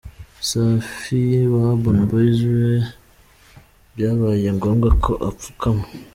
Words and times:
Safi 0.49 1.19
wa 1.53 1.61
Urban 1.73 1.99
Boys 2.09 2.39
we 2.61 2.71
byabaye 3.93 4.47
ngombwa 4.57 4.89
ko 5.03 5.11
apfukama. 5.29 5.83